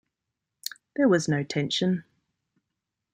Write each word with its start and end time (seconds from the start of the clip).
There 0.95 1.07
was 1.07 1.27
no 1.27 1.43
tension. 1.43 2.05